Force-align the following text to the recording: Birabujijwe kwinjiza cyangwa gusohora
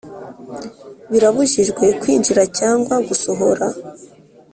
Birabujijwe 1.11 1.83
kwinjiza 1.99 2.43
cyangwa 2.57 2.95
gusohora 3.07 3.65